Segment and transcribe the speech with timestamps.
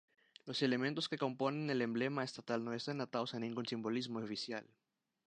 [0.47, 4.65] Los elementos que componen el emblema estatal no están atados a ningún simbolismo "oficial".